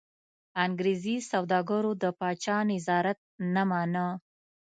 [0.65, 3.19] انګرېزي سوداګرو د پاچا نظارت
[3.53, 4.05] نه مانه.